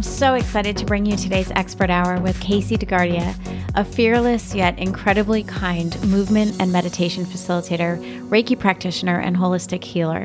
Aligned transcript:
am 0.00 0.04
so 0.04 0.32
excited 0.32 0.78
to 0.78 0.86
bring 0.86 1.04
you 1.04 1.14
today's 1.14 1.50
Expert 1.50 1.90
Hour 1.90 2.22
with 2.22 2.40
Kacey 2.40 2.78
DeGuardia, 2.78 3.36
a 3.74 3.84
fearless 3.84 4.54
yet 4.54 4.78
incredibly 4.78 5.42
kind 5.42 6.02
movement 6.08 6.58
and 6.58 6.72
meditation 6.72 7.26
facilitator, 7.26 7.98
Reiki 8.30 8.58
practitioner, 8.58 9.20
and 9.20 9.36
holistic 9.36 9.84
healer. 9.84 10.22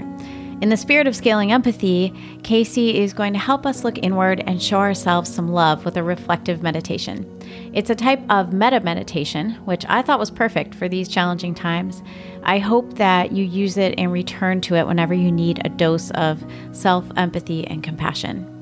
In 0.62 0.70
the 0.70 0.78
spirit 0.78 1.08
of 1.08 1.16
scaling 1.16 1.52
empathy, 1.52 2.14
Kacey 2.44 2.94
is 2.94 3.12
going 3.12 3.34
to 3.34 3.40
help 3.40 3.66
us 3.66 3.84
look 3.84 3.98
inward 3.98 4.46
and 4.48 4.64
show 4.64 4.78
ourselves 4.78 5.30
some 5.30 5.50
love 5.50 5.84
with 5.84 5.98
a 5.98 6.04
reflective 6.04 6.64
meditation. 6.64 7.30
It's 7.74 7.90
a 7.90 7.96
type 7.96 8.22
of 8.30 8.54
metta 8.54 8.80
meditation, 8.80 9.56
which 9.66 9.86
I 9.90 10.02
thought 10.02 10.20
was 10.20 10.32
perfect 10.32 10.74
for 10.74 10.88
these 10.88 11.10
challenging 11.10 11.54
times. 11.54 12.02
I 12.44 12.60
hope 12.60 12.94
that 12.94 13.34
you 13.34 13.44
use 13.44 13.76
it 13.76 13.96
and 13.98 14.14
return 14.14 14.62
to 14.62 14.76
it 14.76 14.88
whenever 14.88 15.14
you 15.14 15.34
need 15.34 15.60
a 15.66 15.70
dose 15.70 16.12
of 16.12 16.42
self 16.72 17.06
empathy 17.18 17.68
and 17.68 17.84
compassion. 17.84 18.55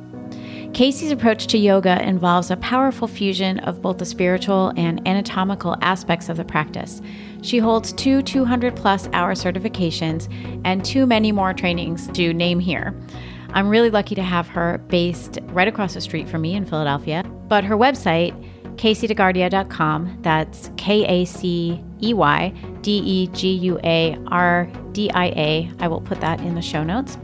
Kacey's 0.73 1.11
approach 1.11 1.45
to 1.47 1.57
yoga 1.59 2.01
involves 2.01 2.49
a 2.49 2.57
powerful 2.57 3.07
fusion 3.07 3.59
of 3.59 3.79
both 3.79 3.99
the 3.99 4.05
spiritual 4.05 4.73
and 4.75 5.07
anatomical 5.07 5.77
aspects 5.81 6.29
of 6.29 6.37
the 6.37 6.43
practice. 6.43 6.99
She 7.43 7.59
holds 7.59 7.93
two 7.93 8.23
200 8.23 8.75
plus 8.75 9.07
hour 9.13 9.35
certifications 9.35 10.27
and 10.65 10.83
too 10.83 11.05
many 11.05 11.31
more 11.31 11.53
trainings 11.53 12.07
to 12.13 12.33
name 12.33 12.59
here. 12.59 12.99
I'm 13.51 13.69
really 13.69 13.91
lucky 13.91 14.15
to 14.15 14.23
have 14.23 14.47
her 14.47 14.79
based 14.87 15.37
right 15.49 15.67
across 15.67 15.93
the 15.93 16.01
street 16.01 16.27
from 16.27 16.41
me 16.41 16.55
in 16.55 16.65
Philadelphia. 16.65 17.23
But 17.47 17.63
her 17.65 17.77
website, 17.77 18.33
KaceyDeGuardia.com, 18.77 20.17
that's 20.23 20.71
K 20.77 21.05
A 21.05 21.25
C 21.25 21.83
E 22.01 22.15
Y 22.15 22.49
D 22.81 22.97
E 22.97 23.27
G 23.27 23.51
U 23.51 23.79
A 23.83 24.17
R 24.31 24.67
D 24.91 25.11
I 25.11 25.25
A, 25.27 25.71
I 25.79 25.87
will 25.87 26.01
put 26.01 26.19
that 26.21 26.39
in 26.39 26.55
the 26.55 26.63
show 26.63 26.83
notes 26.83 27.19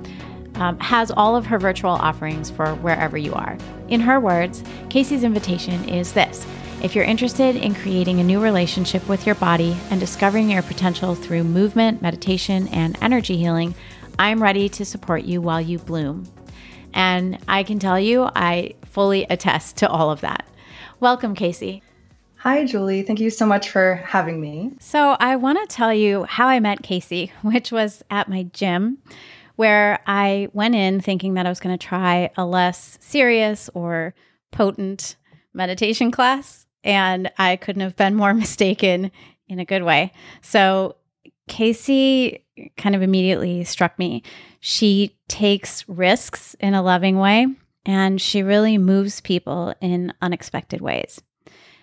um, 0.60 0.78
has 0.80 1.12
all 1.12 1.36
of 1.36 1.46
her 1.46 1.58
virtual 1.58 1.92
offerings 1.92 2.50
for 2.50 2.76
wherever 2.76 3.18
you 3.18 3.34
are. 3.34 3.58
In 3.88 4.02
her 4.02 4.20
words, 4.20 4.62
Kacey's 4.90 5.24
invitation 5.24 5.88
is 5.90 6.14
this 6.14 6.46
if 6.82 6.96
you're 6.96 7.04
interested 7.04 7.58
in 7.58 7.76
creating 7.76 8.22
a 8.22 8.24
new 8.24 8.40
relationship 8.42 9.06
with 9.10 9.26
your 9.26 9.36
body 9.36 9.76
and 9.90 10.00
discovering 10.00 10.50
your 10.50 10.62
potential 10.62 11.14
through 11.14 11.44
movement, 11.44 12.02
meditation, 12.02 12.70
and 12.70 12.98
energy 13.02 13.36
healing, 13.36 13.76
I'm 14.18 14.42
ready 14.42 14.70
to 14.70 14.86
support 14.86 15.26
you 15.26 15.42
while 15.42 15.60
you 15.60 15.78
bloom. 15.78 16.32
And 16.94 17.38
I 17.50 17.64
can 17.64 17.80
tell 17.80 18.00
you, 18.00 18.30
I 18.34 18.76
fully 18.86 19.26
attest 19.30 19.76
to 19.78 19.90
all 19.90 20.10
of 20.10 20.22
that. 20.22 20.48
Welcome, 21.02 21.36
Kacey. 21.36 21.82
Hi, 22.38 22.66
Julie. 22.66 23.04
Thank 23.04 23.20
you 23.20 23.30
so 23.30 23.46
much 23.46 23.70
for 23.70 23.96
having 23.96 24.40
me. 24.40 24.72
So, 24.80 25.18
I 25.20 25.36
want 25.36 25.60
to 25.60 25.76
tell 25.76 25.94
you 25.94 26.24
how 26.24 26.48
I 26.48 26.62
met 26.62 26.82
Kacey, 26.82 27.32
which 27.42 27.74
was 27.74 28.04
at 28.10 28.30
my 28.30 28.44
gym 28.54 29.00
where 29.60 30.00
I 30.08 30.48
went 30.54 30.74
in 30.74 31.02
thinking 31.02 31.34
that 31.34 31.46
I 31.46 31.50
was 31.50 31.60
going 31.60 31.78
to 31.78 31.86
try 31.86 32.30
a 32.38 32.46
less 32.46 32.98
serious 33.02 33.70
or 33.74 34.16
potent 34.54 35.18
meditation 35.54 36.12
class. 36.12 36.66
And 36.82 37.30
I 37.38 37.58
couldn't 37.58 37.82
have 37.82 37.98
been 37.98 38.16
more 38.16 38.34
mistaken 38.46 39.12
in 39.50 39.60
a 39.60 39.66
good 39.66 39.84
way. 39.84 40.14
So, 40.42 40.96
Kacey 41.50 42.42
kind 42.78 42.96
of 42.96 43.02
immediately 43.02 43.66
struck 43.66 44.00
me. 44.00 44.24
She 44.62 45.18
takes 45.28 45.84
risks 45.90 46.56
in 46.62 46.74
a 46.74 46.82
loving 46.82 47.18
way 47.18 47.48
and 47.86 48.22
she 48.22 48.42
really 48.42 48.78
moves 48.78 49.20
people 49.20 49.76
in 49.82 50.14
unexpected 50.22 50.80
ways. 50.80 51.22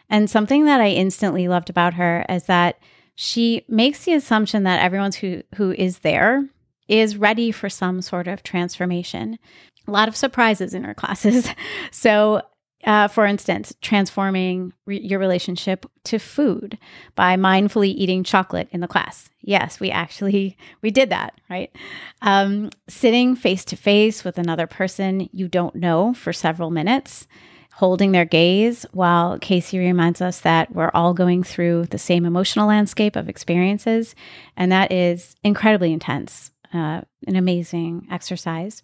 And 0.09 0.31
something 0.31 0.65
that 0.65 0.81
I 0.81 0.89
instantly 0.89 1.47
loved 1.47 1.69
about 1.69 1.93
her 1.95 2.25
is 2.31 2.45
that 2.45 2.79
she 3.17 3.67
makes 3.69 4.07
the 4.07 4.15
assumption 4.15 4.63
that 4.63 4.81
everyone 4.81 5.13
who, 5.13 5.43
who 5.57 5.73
is 5.73 5.99
there 5.99 6.49
is 6.89 7.17
ready 7.17 7.51
for 7.51 7.69
some 7.69 8.03
sort 8.03 8.29
of 8.29 8.43
transformation. 8.43 9.39
A 9.87 9.91
lot 9.91 10.09
of 10.09 10.17
surprises 10.17 10.75
in 10.75 10.85
our 10.85 10.95
classes. 10.95 11.49
so, 11.91 12.43
uh, 12.85 13.09
for 13.09 13.27
instance, 13.27 13.75
transforming 13.81 14.73
re- 14.85 15.01
your 15.01 15.19
relationship 15.19 15.87
to 16.05 16.19
food 16.19 16.79
by 17.15 17.37
mindfully 17.37 17.89
eating 17.89 18.23
chocolate 18.23 18.69
in 18.71 18.81
the 18.81 18.89
class. 18.89 19.29
Yes, 19.41 19.81
we 19.81 19.91
actually 19.91 20.57
we 20.83 20.91
did 20.91 21.11
that, 21.11 21.35
right? 21.51 21.75
Um, 22.23 22.71
sitting 22.89 23.35
face 23.35 23.65
to 23.67 23.77
face 23.77 24.25
with 24.25 24.39
another 24.39 24.67
person 24.67 25.29
you 25.33 25.49
don't 25.49 25.75
know 25.75 26.15
for 26.15 26.33
several 26.33 26.71
minutes, 26.71 27.27
holding 27.73 28.13
their 28.13 28.25
gaze 28.25 28.87
while 28.93 29.39
Kacey 29.39 29.79
reminds 29.79 30.21
us 30.21 30.41
that 30.41 30.73
we're 30.75 30.91
all 30.95 31.13
going 31.13 31.43
through 31.43 31.87
the 31.87 31.99
same 31.99 32.25
emotional 32.25 32.69
landscape 32.69 33.17
of 33.17 33.29
experiences, 33.29 34.15
and 34.57 34.71
that 34.71 34.93
is 34.93 35.35
incredibly 35.43 35.93
intense 35.93 36.53
uh, 36.73 37.03
an 37.27 37.37
amazing 37.37 38.07
exercise. 38.11 38.83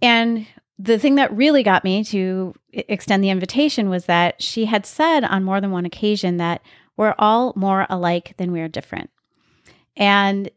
And 0.00 0.46
the 0.78 0.98
thing 0.98 1.14
that 1.16 1.34
really 1.36 1.62
got 1.62 1.84
me 1.84 2.02
to 2.04 2.54
extend 2.72 3.22
the 3.22 3.30
invitation 3.30 3.88
was 3.88 4.06
that 4.06 4.42
she 4.42 4.64
had 4.64 4.84
said 4.84 5.24
on 5.24 5.44
more 5.44 5.60
than 5.60 5.70
one 5.70 5.86
occasion 5.86 6.38
that 6.38 6.62
we're 6.96 7.14
all 7.18 7.52
more 7.56 7.86
alike 7.88 8.34
than 8.36 8.52
we 8.52 8.60
are 8.60 8.68
different. 8.68 9.10
And 9.96 10.50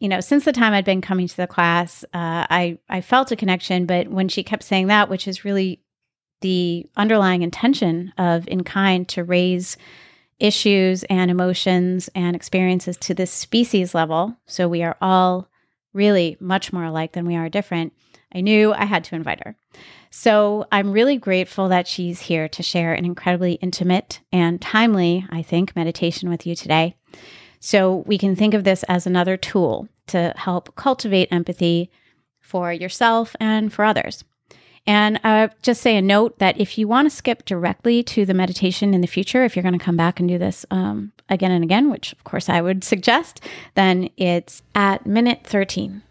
you 0.00 0.08
know, 0.08 0.20
since 0.20 0.44
the 0.44 0.52
time 0.52 0.74
I'd 0.74 0.84
been 0.84 1.00
coming 1.00 1.28
to 1.28 1.36
the 1.36 1.46
class, 1.46 2.04
uh, 2.12 2.44
I 2.50 2.78
I 2.88 3.00
felt 3.00 3.32
a 3.32 3.36
connection. 3.36 3.86
But 3.86 4.08
when 4.08 4.28
she 4.28 4.42
kept 4.42 4.62
saying 4.62 4.88
that, 4.88 5.08
which 5.08 5.28
is 5.28 5.44
really 5.44 5.80
the 6.40 6.86
underlying 6.96 7.42
intention 7.42 8.12
of 8.18 8.46
in 8.48 8.64
kind 8.64 9.08
to 9.10 9.24
raise 9.24 9.76
issues 10.40 11.04
and 11.04 11.30
emotions 11.30 12.10
and 12.14 12.36
experiences 12.36 12.96
to 12.98 13.14
this 13.14 13.30
species 13.30 13.94
level, 13.94 14.36
so 14.46 14.68
we 14.68 14.82
are 14.82 14.96
all 15.00 15.48
really 15.94 16.36
much 16.40 16.72
more 16.72 16.84
alike 16.84 17.12
than 17.12 17.26
we 17.26 17.36
are 17.36 17.48
different, 17.48 17.94
I 18.34 18.40
knew 18.40 18.74
I 18.74 18.84
had 18.84 19.04
to 19.04 19.14
invite 19.14 19.42
her. 19.44 19.56
So 20.10 20.66
I'm 20.70 20.92
really 20.92 21.16
grateful 21.16 21.68
that 21.68 21.88
she's 21.88 22.20
here 22.20 22.48
to 22.48 22.62
share 22.62 22.92
an 22.92 23.04
incredibly 23.04 23.54
intimate 23.54 24.20
and 24.32 24.60
timely, 24.60 25.24
I 25.30 25.42
think, 25.42 25.74
meditation 25.74 26.28
with 26.28 26.46
you 26.46 26.54
today. 26.54 26.96
So 27.60 28.04
we 28.06 28.18
can 28.18 28.36
think 28.36 28.52
of 28.52 28.64
this 28.64 28.82
as 28.84 29.06
another 29.06 29.36
tool 29.36 29.88
to 30.08 30.34
help 30.36 30.74
cultivate 30.76 31.32
empathy 31.32 31.90
for 32.40 32.72
yourself 32.72 33.34
and 33.40 33.72
for 33.72 33.84
others. 33.84 34.24
And 34.86 35.18
uh, 35.24 35.48
just 35.62 35.80
say 35.80 35.96
a 35.96 36.02
note 36.02 36.38
that 36.38 36.60
if 36.60 36.76
you 36.76 36.86
want 36.86 37.06
to 37.08 37.16
skip 37.16 37.44
directly 37.44 38.02
to 38.04 38.26
the 38.26 38.34
meditation 38.34 38.92
in 38.92 39.00
the 39.00 39.06
future, 39.06 39.44
if 39.44 39.56
you're 39.56 39.62
going 39.62 39.78
to 39.78 39.84
come 39.84 39.96
back 39.96 40.20
and 40.20 40.28
do 40.28 40.36
this 40.36 40.66
um, 40.70 41.12
again 41.28 41.50
and 41.50 41.64
again, 41.64 41.90
which 41.90 42.12
of 42.12 42.24
course 42.24 42.48
I 42.48 42.60
would 42.60 42.84
suggest, 42.92 43.40
then 43.74 44.10
it's 44.16 44.62
at 44.74 45.06
minute 45.06 45.40
13. 45.44 46.02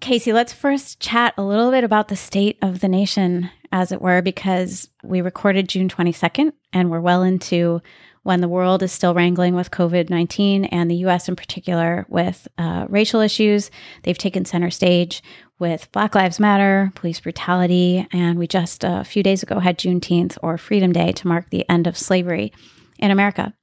Kacey, 0.00 0.32
let's 0.32 0.52
first 0.52 0.98
chat 0.98 1.34
a 1.36 1.44
little 1.44 1.70
bit 1.70 1.84
about 1.84 2.08
the 2.08 2.16
state 2.16 2.58
of 2.60 2.80
the 2.80 2.88
nation, 2.88 3.50
as 3.70 3.92
it 3.92 4.02
were, 4.02 4.20
because 4.20 4.88
we 5.04 5.20
recorded 5.20 5.68
June 5.68 5.88
22nd 5.88 6.52
and 6.72 6.90
we're 6.90 7.00
well 7.00 7.22
into 7.22 7.80
when 8.24 8.40
the 8.40 8.48
world 8.48 8.82
is 8.82 8.92
still 8.92 9.14
wrangling 9.14 9.54
with 9.54 9.70
COVID 9.70 10.10
19 10.10 10.66
and 10.66 10.90
the 10.90 11.06
US 11.06 11.28
in 11.28 11.36
particular 11.36 12.06
with 12.08 12.48
uh, 12.58 12.86
racial 12.88 13.20
issues. 13.20 13.70
They've 14.02 14.18
taken 14.18 14.44
center 14.44 14.70
stage 14.70 15.22
with 15.62 15.90
Black 15.92 16.16
Lives 16.16 16.40
Matter, 16.40 16.90
police 16.96 17.20
brutality, 17.20 18.04
and 18.12 18.36
we 18.36 18.48
just 18.48 18.84
uh, 18.84 18.98
a 19.00 19.04
few 19.04 19.22
days 19.22 19.44
ago 19.44 19.60
had 19.60 19.78
Juneteenth 19.78 20.36
or 20.42 20.58
Freedom 20.58 20.92
Day 20.92 21.12
to 21.12 21.28
mark 21.28 21.50
the 21.50 21.64
end 21.70 21.86
of 21.86 21.96
slavery 21.96 22.52
in 22.98 23.12
America. 23.12 23.54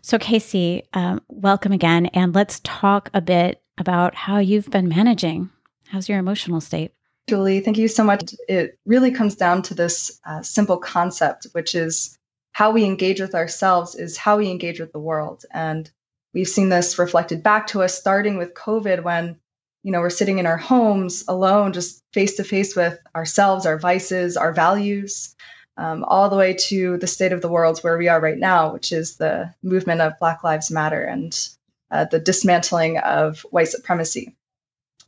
So, 0.00 0.18
Kacey, 0.18 0.82
um, 0.92 1.20
welcome 1.26 1.72
again. 1.72 2.06
And 2.06 2.32
let's 2.32 2.60
talk 2.62 3.10
a 3.12 3.20
bit 3.20 3.60
about 3.76 4.14
how 4.14 4.38
you've 4.38 4.70
been 4.70 4.88
managing. 4.88 5.50
How's 5.88 6.08
your 6.08 6.20
emotional 6.20 6.60
state? 6.60 6.92
Julie, 7.28 7.58
thank 7.58 7.76
you 7.76 7.88
so 7.88 8.04
much. 8.04 8.32
It 8.48 8.78
really 8.86 9.10
comes 9.10 9.34
down 9.34 9.62
to 9.62 9.74
this 9.74 10.20
uh, 10.24 10.42
simple 10.42 10.78
concept, 10.78 11.48
which 11.52 11.74
is 11.74 12.16
how 12.52 12.70
we 12.70 12.84
engage 12.84 13.20
with 13.20 13.34
ourselves 13.34 13.96
is 13.96 14.16
how 14.16 14.38
we 14.38 14.48
engage 14.48 14.78
with 14.78 14.92
the 14.92 15.00
world. 15.00 15.44
And 15.52 15.90
we've 16.32 16.46
seen 16.46 16.68
this 16.68 17.00
reflected 17.00 17.42
back 17.42 17.66
to 17.68 17.82
us 17.82 17.98
starting 17.98 18.38
with 18.38 18.54
COVID 18.54 19.02
when, 19.02 19.40
you 19.88 19.92
know, 19.92 20.00
we're 20.00 20.10
sitting 20.10 20.38
in 20.38 20.44
our 20.44 20.58
homes 20.58 21.24
alone, 21.28 21.72
just 21.72 22.02
face 22.12 22.36
to 22.36 22.44
face 22.44 22.76
with 22.76 22.98
ourselves, 23.16 23.64
our 23.64 23.78
vices, 23.78 24.36
our 24.36 24.52
values 24.52 25.34
um, 25.78 26.04
all 26.04 26.28
the 26.28 26.36
way 26.36 26.52
to 26.52 26.98
the 26.98 27.06
state 27.06 27.32
of 27.32 27.40
the 27.40 27.48
world 27.48 27.78
where 27.78 27.96
we 27.96 28.06
are 28.06 28.20
right 28.20 28.36
now, 28.36 28.70
which 28.70 28.92
is 28.92 29.16
the 29.16 29.54
movement 29.62 30.02
of 30.02 30.18
Black 30.18 30.44
Lives 30.44 30.70
Matter 30.70 31.02
and 31.02 31.48
uh, 31.90 32.04
the 32.04 32.18
dismantling 32.18 32.98
of 32.98 33.40
white 33.48 33.68
supremacy. 33.68 34.36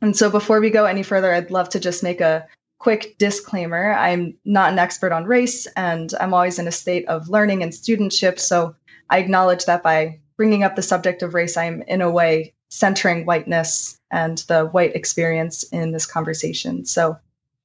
And 0.01 0.17
so, 0.17 0.31
before 0.31 0.59
we 0.59 0.71
go 0.71 0.85
any 0.85 1.03
further, 1.03 1.31
I'd 1.31 1.51
love 1.51 1.69
to 1.69 1.79
just 1.79 2.01
make 2.01 2.19
a 2.19 2.47
quick 2.79 3.19
disclaimer 3.19 3.93
I'm 3.93 4.35
not 4.45 4.73
an 4.73 4.79
expert 4.79 5.11
on 5.11 5.25
race, 5.25 5.67
and 5.77 6.11
I'm 6.19 6.33
always 6.33 6.57
in 6.57 6.67
a 6.67 6.71
state 6.71 7.07
of 7.07 7.29
learning 7.29 7.61
and 7.61 7.71
studentship. 7.71 8.39
So, 8.39 8.75
I 9.11 9.19
acknowledge 9.19 9.65
that 9.65 9.83
by 9.83 10.21
bringing 10.37 10.63
up 10.63 10.75
the 10.75 10.81
subject 10.81 11.21
of 11.21 11.35
race, 11.35 11.55
I'm 11.55 11.83
in 11.83 12.01
a 12.01 12.09
way 12.09 12.55
centering 12.71 13.27
whiteness 13.27 14.00
and 14.11 14.39
the 14.47 14.65
white 14.65 14.95
experience 14.95 15.63
in 15.63 15.91
this 15.91 16.05
conversation. 16.05 16.85
So, 16.85 17.17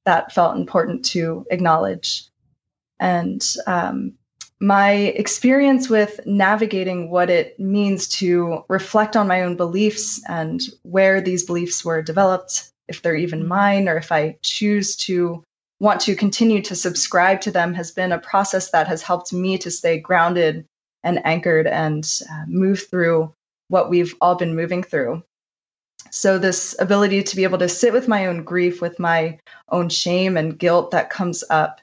that 0.05 0.31
felt 0.31 0.55
important 0.55 1.03
to 1.05 1.45
acknowledge. 1.51 2.27
And 2.99 3.45
um, 3.67 4.13
my 4.59 4.91
experience 4.91 5.89
with 5.89 6.19
navigating 6.25 7.11
what 7.11 7.29
it 7.29 7.59
means 7.59 8.07
to 8.07 8.63
reflect 8.69 9.15
on 9.15 9.27
my 9.27 9.41
own 9.41 9.55
beliefs 9.55 10.21
and 10.27 10.61
where 10.83 11.21
these 11.21 11.43
beliefs 11.43 11.85
were 11.85 12.01
developed, 12.01 12.71
if 12.87 13.01
they're 13.01 13.15
even 13.15 13.39
mm-hmm. 13.39 13.49
mine, 13.49 13.89
or 13.89 13.97
if 13.97 14.11
I 14.11 14.37
choose 14.41 14.95
to 14.95 15.43
want 15.79 16.01
to 16.01 16.15
continue 16.15 16.61
to 16.63 16.75
subscribe 16.75 17.41
to 17.41 17.51
them 17.51 17.73
has 17.75 17.91
been 17.91 18.11
a 18.11 18.19
process 18.19 18.71
that 18.71 18.87
has 18.87 19.03
helped 19.03 19.31
me 19.31 19.59
to 19.59 19.69
stay 19.69 19.99
grounded 19.99 20.65
and 21.03 21.23
anchored 21.23 21.67
and 21.67 22.21
uh, 22.31 22.45
move 22.47 22.87
through 22.89 23.31
what 23.67 23.89
we've 23.89 24.15
all 24.19 24.35
been 24.35 24.55
moving 24.55 24.81
through. 24.81 25.21
So, 26.11 26.37
this 26.37 26.75
ability 26.79 27.23
to 27.23 27.35
be 27.35 27.43
able 27.43 27.57
to 27.57 27.69
sit 27.69 27.93
with 27.93 28.07
my 28.07 28.27
own 28.27 28.43
grief, 28.43 28.81
with 28.81 28.99
my 28.99 29.39
own 29.69 29.89
shame 29.89 30.37
and 30.37 30.57
guilt 30.57 30.91
that 30.91 31.09
comes 31.09 31.43
up. 31.49 31.81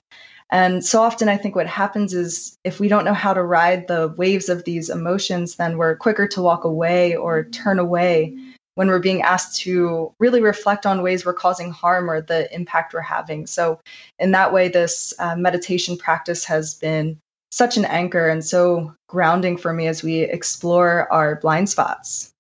And 0.51 0.85
so 0.85 1.03
often, 1.03 1.29
I 1.29 1.37
think 1.37 1.57
what 1.57 1.67
happens 1.67 2.15
is 2.15 2.57
if 2.65 2.79
we 2.79 2.89
don't 2.89 3.05
know 3.05 3.15
how 3.15 3.35
to 3.35 3.43
ride 3.43 3.89
the 3.89 4.15
waves 4.17 4.49
of 4.49 4.65
these 4.65 4.89
emotions, 4.89 5.57
then 5.57 5.79
we're 5.79 5.97
quicker 5.97 6.29
to 6.29 6.43
walk 6.43 6.65
away 6.65 7.17
or 7.17 7.45
turn 7.45 7.79
away 7.79 8.37
when 8.77 8.89
we're 8.89 8.99
being 8.99 9.23
asked 9.23 9.61
to 9.61 10.13
really 10.19 10.41
reflect 10.41 10.87
on 10.87 11.03
ways 11.03 11.25
we're 11.25 11.33
causing 11.33 11.71
harm 11.71 12.11
or 12.11 12.21
the 12.21 12.53
impact 12.55 12.93
we're 12.95 13.01
having. 13.01 13.47
So, 13.47 13.81
in 14.19 14.33
that 14.33 14.53
way, 14.53 14.69
this 14.69 15.13
uh, 15.19 15.37
meditation 15.37 15.97
practice 15.97 16.45
has 16.45 16.75
been 16.75 17.19
such 17.51 17.77
an 17.77 17.85
anchor 17.85 18.29
and 18.29 18.45
so 18.45 18.93
grounding 19.09 19.57
for 19.57 19.73
me 19.73 19.87
as 19.87 20.03
we 20.03 20.21
explore 20.21 21.13
our 21.13 21.37
blind 21.37 21.71
spots. 21.71 22.34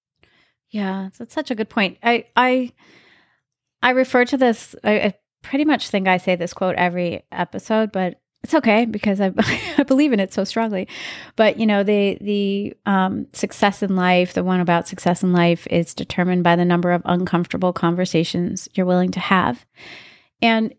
Yeah, 0.75 1.11
that's 1.17 1.33
such 1.33 1.53
a 1.53 1.55
good 1.55 1.69
point. 1.69 1.99
I 2.03 2.27
I 2.35 2.73
I 3.81 3.91
refer 3.91 4.25
to 4.25 4.37
this. 4.37 4.75
I, 4.83 4.99
I 4.99 5.15
pretty 5.41 5.65
much 5.65 5.89
think 5.89 6.09
I 6.09 6.17
say 6.17 6.35
this 6.35 6.53
quote 6.53 6.75
every 6.75 7.23
episode, 7.31 7.93
but 7.93 8.21
it's 8.43 8.55
okay 8.55 8.85
because 8.85 9.21
I, 9.21 9.33
I 9.79 9.85
believe 9.85 10.13
in 10.13 10.19
it 10.19 10.33
so 10.33 10.43
strongly. 10.43 10.89
But 11.37 11.61
you 11.61 11.67
know, 11.67 11.85
the 11.85 12.19
the 12.21 12.75
um, 12.87 13.29
success 13.33 13.85
in 13.85 13.95
life, 13.95 14.33
the 14.33 14.43
one 14.43 14.59
about 14.59 14.89
success 14.89 15.23
in 15.23 15.33
life, 15.33 15.65
is 15.69 15.95
determined 15.95 16.43
by 16.43 16.57
the 16.57 16.65
number 16.65 16.91
of 16.91 17.03
uncomfortable 17.05 17.73
conversations 17.73 18.69
you're 18.75 18.85
willing 18.85 19.13
to 19.13 19.21
have, 19.21 19.65
and 20.43 20.75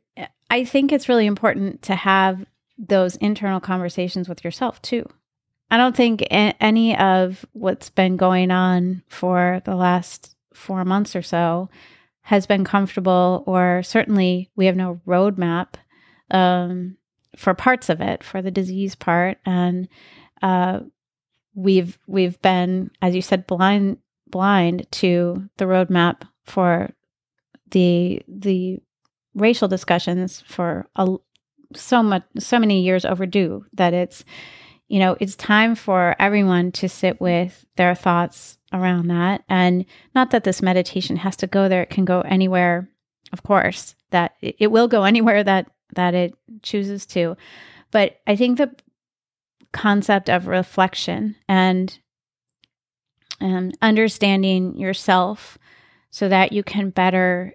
I 0.50 0.65
think 0.65 0.91
it's 0.91 1.07
really 1.07 1.25
important 1.25 1.83
to 1.83 1.95
have 1.95 2.45
those 2.77 3.15
internal 3.15 3.62
conversations 3.62 4.27
with 4.27 4.44
yourself 4.44 4.81
too. 4.81 5.07
I 5.75 5.77
don't 5.77 5.94
think 5.94 6.22
a- 6.22 6.56
any 6.62 6.95
of 6.98 7.45
what's 7.51 7.89
been 7.89 8.16
going 8.16 8.50
on 8.50 9.04
for 9.10 9.62
the 9.66 9.75
last 9.75 10.33
four 10.54 10.86
months 10.86 11.18
or 11.18 11.22
so 11.22 11.69
has 12.22 12.48
been 12.48 12.63
comfortable, 12.63 13.44
or 13.45 13.83
certainly 13.83 14.50
we 14.56 14.68
have 14.68 14.77
no 14.77 15.01
roadmap. 15.06 15.74
Um, 16.31 16.95
for 17.36 17.54
parts 17.54 17.89
of 17.89 18.00
it, 18.00 18.24
for 18.24 18.42
the 18.42 18.51
disease 18.51 18.95
part, 18.95 19.38
and 19.45 19.89
uh, 20.42 20.80
we've 21.56 22.00
we've 22.07 22.42
been, 22.42 22.89
as 23.01 23.13
you 23.13 23.22
said, 23.22 23.45
blind 23.45 23.98
blind 24.27 24.88
to 24.92 25.50
the 25.57 25.66
roadmap 25.66 26.22
for 26.45 26.89
the 27.72 28.22
the 28.30 28.80
racial 29.33 29.68
discussions 29.68 30.42
for 30.48 30.88
a, 30.95 31.18
so 31.75 32.01
much 32.01 32.24
so 32.39 32.60
many 32.60 32.81
years 32.81 33.04
overdue 33.04 33.66
that 33.74 33.94
it's 33.94 34.24
you 34.87 34.99
know 34.99 35.17
it's 35.19 35.35
time 35.35 35.75
for 35.75 36.15
everyone 36.19 36.71
to 36.73 36.89
sit 36.89 37.19
with 37.19 37.65
their 37.75 37.95
thoughts 37.95 38.57
around 38.73 39.07
that. 39.07 39.43
And 39.47 39.85
not 40.13 40.31
that 40.31 40.43
this 40.43 40.61
meditation 40.61 41.15
has 41.17 41.35
to 41.37 41.47
go 41.47 41.69
there. 41.69 41.83
It 41.83 41.89
can 41.89 42.05
go 42.05 42.21
anywhere 42.21 42.89
of 43.31 43.43
course 43.43 43.95
that 44.11 44.33
it, 44.41 44.71
will 44.71 44.87
go 44.87 45.03
anywhere 45.11 45.43
that 45.43 45.69
that 45.95 46.13
it 46.13 46.33
chooses 46.61 47.05
to. 47.05 47.35
But 47.91 48.19
I 48.27 48.35
think 48.35 48.57
the 48.57 48.75
concept 49.71 50.29
of 50.29 50.47
reflection 50.47 51.35
and 51.47 51.97
and 53.41 53.77
understanding 53.81 54.77
yourself 54.77 55.57
so 56.09 56.29
that 56.29 56.53
you 56.53 56.63
can 56.63 56.89
better 56.89 57.53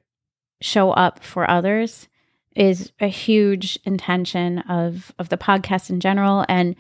show 0.61 0.91
up 0.91 1.25
for 1.25 1.51
others 1.51 2.09
is 2.55 2.93
a 3.01 3.07
huge 3.07 3.79
intention 3.85 4.59
of 4.61 5.13
of 5.19 5.31
the 5.31 5.39
podcast 5.39 5.89
in 5.89 6.01
general. 6.01 6.45
And 6.49 6.77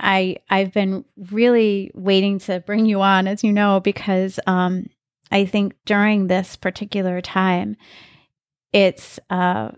I 0.00 0.36
I've 0.48 0.72
been 0.72 1.04
really 1.30 1.90
waiting 1.94 2.38
to 2.40 2.60
bring 2.60 2.86
you 2.86 3.02
on 3.02 3.26
as 3.26 3.44
you 3.44 3.52
know 3.52 3.80
because 3.80 4.40
um 4.46 4.88
I 5.30 5.44
think 5.44 5.74
during 5.84 6.26
this 6.26 6.56
particular 6.56 7.20
time 7.20 7.76
it's 8.72 9.18
uh 9.30 9.70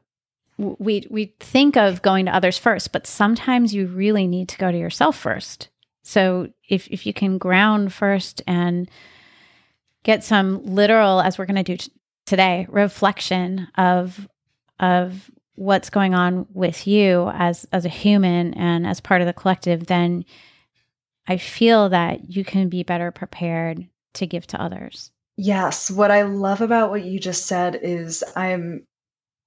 we 0.59 1.07
we 1.11 1.35
think 1.41 1.77
of 1.77 2.03
going 2.03 2.27
to 2.27 2.35
others 2.35 2.59
first, 2.59 2.93
but 2.93 3.07
sometimes 3.07 3.75
you 3.75 3.87
really 3.87 4.27
need 4.27 4.49
to 4.51 4.59
go 4.59 4.71
to 4.71 4.79
yourself 4.79 5.17
first. 5.17 5.69
So 6.03 6.49
if 6.69 6.87
if 6.89 7.07
you 7.07 7.13
can 7.13 7.39
ground 7.39 7.93
first 7.93 8.43
and 8.47 8.91
get 10.03 10.25
some 10.25 10.65
literal, 10.65 11.21
as 11.21 11.39
we're 11.39 11.47
going 11.47 11.57
to 11.57 11.63
do 11.63 11.77
t- 11.77 11.93
today, 12.27 12.67
reflection 12.69 13.69
of 13.77 14.29
of 14.79 15.31
what's 15.61 15.91
going 15.91 16.15
on 16.15 16.47
with 16.55 16.87
you 16.87 17.31
as 17.35 17.67
as 17.71 17.85
a 17.85 17.91
human 17.91 18.55
and 18.55 18.87
as 18.87 18.99
part 18.99 19.21
of 19.21 19.27
the 19.27 19.33
collective, 19.35 19.87
then 19.87 20.25
I 21.29 21.37
feel 21.37 21.91
that 21.91 22.31
you 22.31 22.45
can 22.45 22.71
be 22.71 22.83
better 22.83 23.11
prepared 23.11 23.87
to 24.15 24.27
give 24.27 24.47
to 24.49 24.63
others. 24.63 25.13
Yes, 25.37 25.91
what 25.91 26.11
I 26.11 26.23
love 26.23 26.63
about 26.63 26.89
what 26.89 27.05
you 27.05 27.21
just 27.21 27.47
said 27.47 27.79
is 27.83 28.25
I'm 28.35 28.87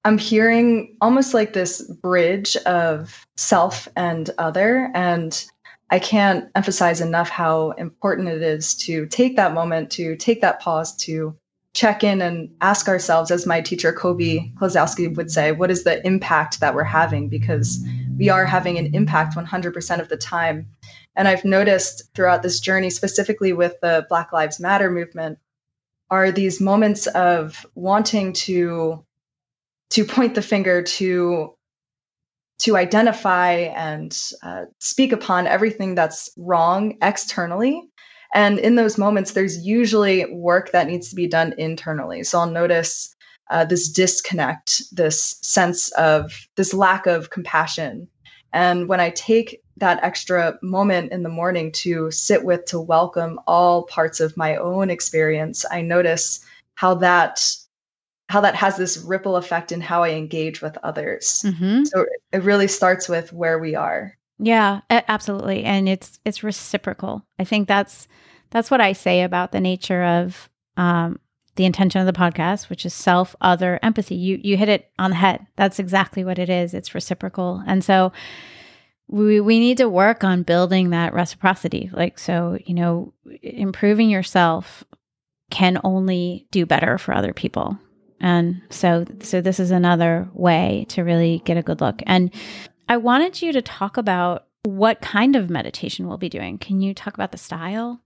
I'm 0.06 0.19
hearing 0.19 0.98
almost 1.01 1.33
like 1.33 1.54
this 1.54 1.81
bridge 1.81 2.56
of 2.57 3.25
self 3.36 3.88
and 3.95 4.30
other. 4.38 4.92
And 4.94 5.44
I 5.89 5.98
can't 5.98 6.48
emphasize 6.54 7.01
enough 7.01 7.30
how 7.30 7.71
important 7.71 8.27
it 8.27 8.44
is 8.44 8.75
to 8.75 9.07
take 9.07 9.36
that 9.38 9.56
moment, 9.56 9.89
to 9.94 10.16
take 10.16 10.42
that 10.42 10.59
pause, 10.59 10.95
to 10.98 11.36
check 11.74 12.04
in 12.04 12.22
and 12.22 12.50
ask 12.62 12.88
ourselves, 12.88 13.31
as 13.31 13.46
my 13.46 13.60
teacher 13.60 13.92
Coby 13.92 14.54
Kozlowski 14.56 15.16
would 15.16 15.31
say, 15.31 15.52
what 15.52 15.72
is 15.72 15.84
the 15.84 16.06
impact 16.06 16.60
that 16.60 16.75
we're 16.75 16.84
having? 16.84 17.30
Because 17.30 17.84
we 18.18 18.30
are 18.30 18.46
having 18.46 18.78
an 18.78 18.94
impact 18.94 19.36
100% 19.36 20.00
of 20.00 20.10
the 20.10 20.18
time. 20.18 20.68
And 21.16 21.28
I've 21.28 21.46
noticed 21.46 22.04
throughout 22.14 22.44
this 22.44 22.60
journey, 22.60 22.90
specifically 22.90 23.54
with 23.54 23.80
the 23.81 24.06
Black 24.08 24.31
Lives 24.31 24.60
Matter 24.60 24.92
movement, 24.92 25.40
are 26.10 26.31
these 26.31 26.62
moments 26.62 27.08
of 27.08 27.66
wanting 27.76 28.34
to 28.34 29.04
to 29.90 30.06
point 30.06 30.36
the 30.36 30.42
finger 30.42 30.81
to 30.81 31.56
to 32.60 32.78
identify 32.78 33.52
and 33.52 34.18
uh, 34.44 34.66
speak 34.80 35.12
upon 35.12 35.48
everything 35.48 35.96
that's 35.96 36.31
wrong 36.38 36.98
externally 37.02 37.90
and 38.33 38.59
in 38.59 38.75
those 38.75 38.97
moments 38.97 39.31
there's 39.31 39.65
usually 39.65 40.25
work 40.33 40.71
that 40.71 40.88
needs 40.88 41.09
to 41.09 41.15
be 41.15 41.27
done 41.27 41.53
internally 41.57 42.24
so 42.24 42.39
i'll 42.39 42.50
notice 42.50 43.15
uh, 43.50 43.65
this 43.65 43.89
disconnect 43.89 44.81
this 44.91 45.38
sense 45.41 45.91
of 45.91 46.47
this 46.56 46.73
lack 46.73 47.06
of 47.06 47.30
compassion 47.30 48.07
and 48.52 48.87
when 48.87 48.99
i 48.99 49.09
take 49.11 49.61
that 49.78 50.04
extra 50.04 50.57
moment 50.61 51.11
in 51.11 51.23
the 51.23 51.30
morning 51.30 51.71
to 51.71 52.09
sit 52.11 52.44
with 52.44 52.63
to 52.66 52.80
welcome 52.80 53.40
all 53.47 53.83
parts 53.83 54.19
of 54.19 54.37
my 54.37 54.56
own 54.56 54.90
experience 54.90 55.66
i 55.71 55.81
notice 55.81 56.44
how 56.75 56.94
that 56.94 57.40
how 58.30 58.42
that 58.42 58.56
has 58.56 58.78
this 58.78 58.97
ripple 58.97 59.35
effect 59.35 59.71
in 59.71 59.80
how 59.80 60.02
I 60.02 60.09
engage 60.11 60.59
with 60.59 60.75
others. 60.81 61.44
Mm-hmm. 61.45 61.83
So 61.83 62.06
it 62.31 62.42
really 62.42 62.68
starts 62.68 63.07
with 63.07 63.31
where 63.31 63.59
we 63.59 63.75
are. 63.75 64.18
Yeah, 64.40 64.81
absolutely. 64.90 65.63
And 65.63 65.87
it's 65.87 66.19
it's 66.25 66.44
reciprocal. 66.44 67.25
I 67.40 67.44
think 67.44 67.68
that's 67.68 68.07
that's 68.49 68.69
what 68.69 68.81
I 68.81 68.94
say 68.94 69.23
about 69.23 69.52
the 69.52 69.59
nature 69.59 70.04
of 70.04 70.49
um, 70.78 71.19
the 71.56 71.66
intention 71.66 72.02
of 72.02 72.07
the 72.07 72.19
podcast, 72.19 72.69
which 72.69 72.85
is 72.85 72.94
self, 72.94 73.35
other, 73.42 73.80
empathy. 73.83 74.16
You 74.16 74.40
you 74.44 74.57
hit 74.57 74.69
it 74.69 74.92
on 74.99 75.11
the 75.11 75.16
head. 75.18 75.45
That's 75.56 75.80
exactly 75.80 76.23
what 76.23 76.40
it 76.40 76.49
is. 76.49 76.73
It's 76.73 76.95
reciprocal. 76.95 77.63
And 77.68 77.83
so 77.83 78.11
we 79.07 79.40
we 79.40 79.59
need 79.59 79.78
to 79.78 79.90
work 79.90 80.23
on 80.23 80.44
building 80.44 80.90
that 80.90 81.13
reciprocity. 81.13 81.90
Like 81.94 82.18
so, 82.18 82.57
you 82.66 82.73
know, 82.73 83.13
improving 83.42 84.09
yourself 84.09 84.83
can 85.52 85.80
only 85.83 86.47
do 86.52 86.66
better 86.66 86.97
for 86.97 87.13
other 87.13 87.33
people. 87.33 87.78
And 88.19 88.61
so 88.69 89.06
so 89.21 89.42
this 89.42 89.59
is 89.59 89.69
another 89.71 90.28
way 90.33 90.85
to 90.90 91.04
really 91.04 91.42
get 91.45 91.57
a 91.57 91.61
good 91.63 91.81
look. 91.81 92.02
And 92.07 92.33
I 92.87 92.97
wanted 92.97 93.42
you 93.42 93.52
to 93.54 93.61
talk 93.61 93.97
about 93.97 94.47
what 94.63 95.02
kind 95.02 95.35
of 95.35 95.49
meditation 95.49 96.07
we'll 96.07 96.18
be 96.18 96.30
doing. 96.30 96.57
Can 96.57 96.81
you 96.81 96.94
talk 96.94 97.13
about 97.13 97.31
the 97.31 97.37
style? 97.37 97.99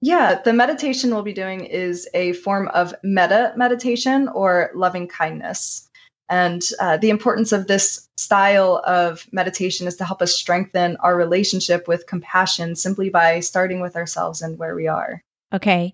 Yeah, 0.00 0.40
the 0.44 0.52
meditation 0.52 1.10
we'll 1.10 1.22
be 1.22 1.32
doing 1.32 1.64
is 1.64 2.08
a 2.14 2.34
form 2.34 2.68
of 2.68 2.94
metta 3.02 3.52
meditation 3.56 4.28
or 4.28 4.70
loving 4.74 5.08
kindness. 5.08 5.88
And 6.28 6.62
uh, 6.80 6.96
the 6.96 7.10
importance 7.10 7.52
of 7.52 7.66
this 7.66 8.08
style 8.16 8.82
of 8.86 9.26
meditation 9.32 9.86
is 9.86 9.96
to 9.96 10.04
help 10.04 10.22
us 10.22 10.34
strengthen 10.34 10.96
our 10.98 11.16
relationship 11.16 11.86
with 11.86 12.06
compassion 12.06 12.76
simply 12.76 13.10
by 13.10 13.40
starting 13.40 13.80
with 13.80 13.96
ourselves 13.96 14.40
and 14.42 14.58
where 14.58 14.74
we 14.74 14.88
are. 14.88 15.22
Okay. 15.52 15.92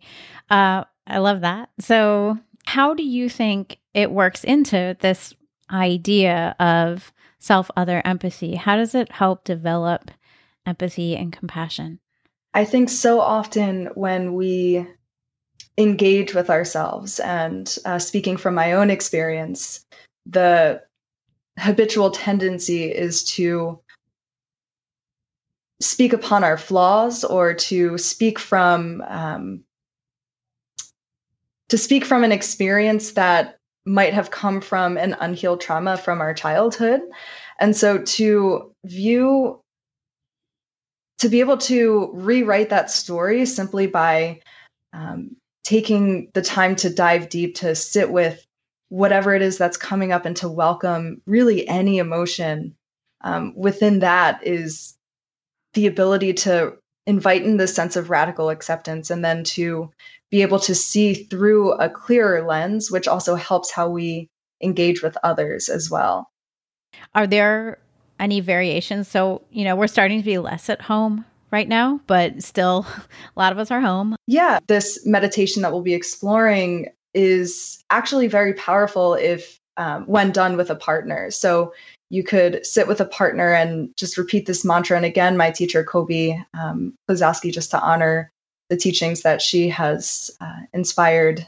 Uh, 0.51 0.85
I 1.07 1.19
love 1.19 1.41
that. 1.43 1.71
So, 1.81 2.39
how 2.65 2.95
do 2.95 3.03
you 3.03 3.29
think 3.29 3.79
it 3.95 4.13
works 4.13 4.45
into 4.45 4.97
this 5.01 5.35
idea 5.71 6.55
of 6.61 7.13
self 7.41 7.71
other 7.77 8.01
empathy? 8.05 8.55
How 8.55 8.77
does 8.77 8.95
it 8.95 9.11
help 9.11 9.45
develop 9.45 10.11
empathy 10.65 11.17
and 11.17 11.33
compassion? 11.33 11.99
I 12.55 12.65
think 12.65 12.89
so 12.89 13.21
often 13.21 13.87
when 13.95 14.35
we 14.35 14.87
engage 15.79 16.35
with 16.35 16.51
ourselves, 16.51 17.19
and 17.21 17.77
uh, 17.85 17.99
speaking 17.99 18.37
from 18.37 18.55
my 18.55 18.73
own 18.73 18.91
experience, 18.91 19.85
the 20.27 20.83
habitual 21.59 22.11
tendency 22.11 22.85
is 22.85 23.25
to 23.25 23.81
speak 25.81 26.13
upon 26.13 26.45
our 26.45 26.59
flaws 26.59 27.25
or 27.25 27.55
to 27.55 27.97
speak 27.99 28.39
from 28.39 29.03
um, 29.09 29.65
to 31.69 31.79
speak 31.79 32.05
from 32.05 32.25
an 32.25 32.33
experience 32.33 33.13
that 33.13 33.60
might 33.87 34.15
have 34.15 34.31
come 34.31 34.61
from 34.61 34.97
an 34.97 35.17
unhealed 35.21 35.61
trauma 35.61 35.97
from 35.97 36.21
our 36.21 36.35
childhood. 36.35 37.01
And 37.59 37.77
so 37.77 37.99
to 37.99 38.75
view 38.85 39.61
to 41.19 41.29
be 41.29 41.41
able 41.41 41.59
to 41.59 42.11
rewrite 42.15 42.71
that 42.71 42.91
story 42.91 43.45
simply 43.45 43.87
by 43.87 44.41
um, 44.95 45.37
taking 45.65 46.31
the 46.33 46.43
time 46.43 46.75
to 46.77 46.93
dive 46.93 47.29
deep 47.29 47.57
to 47.57 47.75
sit 47.75 48.11
with 48.11 48.45
whatever 48.89 49.35
it 49.35 49.43
is 49.43 49.59
that's 49.59 49.77
coming 49.77 50.13
up 50.13 50.25
and 50.25 50.37
to 50.37 50.49
welcome 50.49 51.21
really 51.27 51.69
any 51.69 51.99
emotion 51.99 52.75
um, 53.21 53.53
within 53.55 54.01
that 54.01 54.47
is 54.47 54.97
the 55.75 55.87
ability 55.87 56.33
to 56.33 56.75
invite 57.07 57.43
in 57.43 57.57
this 57.57 57.75
sense 57.75 57.97
of 57.97 58.11
radical 58.11 58.49
acceptance 58.49 59.11
and 59.11 59.25
then 59.25 59.45
to 59.45 59.91
be 60.31 60.43
able 60.43 60.61
to 60.61 60.75
see 60.75 61.15
through 61.15 61.73
a 61.73 61.89
clearer 61.89 62.47
lens, 62.47 62.91
which 62.91 63.09
also 63.09 63.35
helps 63.35 63.71
how 63.71 63.89
we 63.89 64.29
engage 64.63 65.03
with 65.03 65.17
others 65.25 65.69
as 65.69 65.91
well. 65.91 66.31
Are 67.15 67.27
there 67.27 67.79
any 68.19 68.41
variations? 68.41 69.09
So, 69.09 69.43
you 69.51 69.65
know, 69.65 69.75
we're 69.75 69.87
starting 69.87 70.21
to 70.21 70.25
be 70.25 70.39
less 70.39 70.69
at 70.69 70.83
home 70.83 71.25
right 71.51 71.69
now, 71.69 72.01
but 72.07 72.43
still 72.43 72.87
a 73.37 73.39
lot 73.39 73.53
of 73.53 73.59
us 73.59 73.71
are 73.71 73.81
home. 73.81 74.17
Yeah, 74.27 74.61
this 74.69 75.05
meditation 75.05 75.63
that 75.63 75.73
we'll 75.73 75.83
be 75.83 75.95
exploring 75.95 76.89
is 77.15 77.83
actually 77.91 78.29
very 78.29 78.55
powerful 78.55 79.15
if 79.15 79.59
um, 79.77 80.05
when 80.05 80.31
done 80.31 80.57
with 80.57 80.71
a 80.71 80.77
partner. 80.77 81.31
So 81.31 81.73
you 82.11 82.23
could 82.23 82.65
sit 82.67 82.87
with 82.87 83.01
a 83.01 83.05
partner 83.05 83.53
and 83.53 83.91
just 83.97 84.19
repeat 84.19 84.47
this 84.47 84.65
mantra. 84.65 84.97
And 84.97 85.07
again, 85.07 85.37
my 85.37 85.51
teacher, 85.51 85.85
Coby 85.85 86.45
um, 86.55 86.95
Kozlowski, 87.09 87.53
just 87.53 87.71
to 87.71 87.81
honor 87.81 88.31
the 88.71 88.77
teachings 88.77 89.23
that 89.23 89.43
she 89.43 89.69
has 89.69 90.31
uh, 90.41 90.61
inspired 90.73 91.47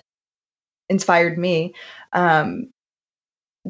inspired 0.91 1.39
me. 1.39 1.75
Um, 2.13 2.69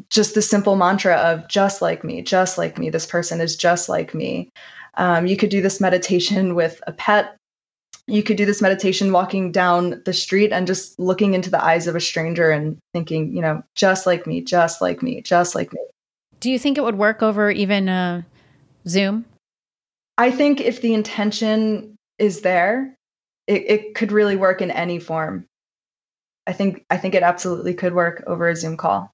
just 0.09 0.35
the 0.35 0.43
simple 0.43 0.75
mantra 0.75 1.17
of 1.17 1.47
just 1.49 1.83
like 1.83 2.03
me, 2.03 2.23
just 2.23 2.59
like 2.59 2.79
me. 2.79 2.91
This 2.91 3.07
person 3.07 3.41
is 3.41 3.55
just 3.55 3.89
like 3.89 4.15
me. 4.15 4.51
Um, 4.95 5.27
you 5.27 5.37
could 5.37 5.51
do 5.51 5.61
this 5.61 5.81
meditation 5.81 6.55
with 6.55 6.83
a 6.87 6.93
pet. 6.93 7.37
You 8.07 8.23
could 8.23 8.37
do 8.37 8.47
this 8.47 8.63
meditation 8.63 9.13
walking 9.13 9.53
down 9.53 10.03
the 10.05 10.13
street 10.13 10.51
and 10.51 10.67
just 10.67 10.99
looking 10.99 11.35
into 11.35 11.51
the 11.51 11.63
eyes 11.63 11.87
of 11.87 11.95
a 11.95 12.01
stranger 12.01 12.51
and 12.51 12.79
thinking, 12.93 13.35
you 13.35 13.43
know, 13.43 13.63
just 13.77 14.07
like 14.07 14.27
me, 14.27 14.41
just 14.41 14.81
like 14.81 15.03
me, 15.03 15.21
just 15.21 15.55
like 15.55 15.73
me. 15.73 15.81
Do 16.41 16.51
you 16.51 16.59
think 16.59 16.79
it 16.79 16.85
would 16.85 16.99
work 16.99 17.23
over 17.23 17.51
even 17.51 17.89
uh, 17.89 18.23
Zoom? 18.89 19.27
I 20.19 20.31
think 20.31 20.61
if 20.61 20.81
the 20.81 20.95
intention 20.95 21.97
is 22.19 22.41
there, 22.41 22.95
it, 23.47 23.71
it 23.71 23.95
could 23.95 24.13
really 24.13 24.37
work 24.37 24.61
in 24.61 24.71
any 24.71 24.99
form. 24.99 25.47
I 26.47 26.53
think 26.53 26.85
I 26.91 26.97
think 26.97 27.15
it 27.15 27.23
absolutely 27.23 27.75
could 27.75 27.95
work 27.95 28.25
over 28.27 28.49
a 28.49 28.57
Zoom 28.57 28.77
call. 28.77 29.13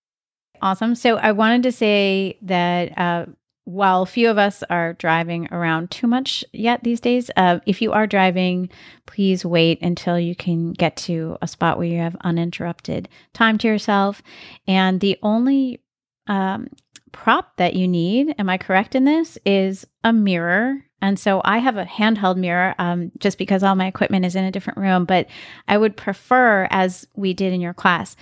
Awesome. 0.63 0.95
So 0.95 1.17
I 1.17 1.33
wanted 1.33 1.63
to 1.65 1.73
say 1.73 2.39
that 2.43 2.97
uh, 2.99 3.27
while 3.65 4.07
few 4.07 4.31
of 4.31 4.39
us 4.39 4.65
are 4.71 4.95
driving 4.95 5.47
around 5.53 5.91
too 5.91 6.07
much 6.07 6.43
yet 6.53 6.83
these 6.83 7.01
days, 7.01 7.31
uh, 7.37 7.61
if 7.67 7.83
you 7.83 7.93
are 7.93 8.07
driving, 8.07 8.71
please 9.07 9.45
wait 9.45 9.81
until 9.83 10.19
you 10.19 10.35
can 10.35 10.73
get 10.73 10.97
to 10.97 11.37
a 11.43 11.47
spot 11.47 11.77
where 11.77 11.87
you 11.87 11.99
have 11.99 12.17
uninterrupted 12.23 13.09
time 13.35 13.59
to 13.59 13.69
yourself. 13.69 14.23
And 14.67 15.01
the 15.01 15.19
only 15.23 15.83
um, 16.27 16.69
prop 17.13 17.57
that 17.59 17.75
you 17.75 17.87
need, 17.87 18.35
am 18.39 18.49
I 18.49 18.57
correct 18.57 18.95
in 18.95 19.05
this, 19.05 19.37
is 19.45 19.87
a 20.03 20.15
mirror. 20.15 20.83
And 21.01 21.19
so 21.19 21.41
I 21.45 21.59
have 21.59 21.77
a 21.77 21.85
handheld 21.85 22.37
mirror 22.37 22.75
um, 22.79 23.13
just 23.19 23.39
because 23.39 23.63
all 23.63 23.75
my 23.75 23.87
equipment 23.87 24.25
is 24.25 24.35
in 24.35 24.45
a 24.45 24.51
different 24.51 24.79
room. 24.79 25.05
But 25.05 25.29
I 25.69 25.79
would 25.79 25.97
prefer, 25.97 26.67
as 26.71 27.07
we 27.15 27.35
did 27.35 27.53
in 27.53 27.61
your 27.61 27.75
class, 27.75 28.17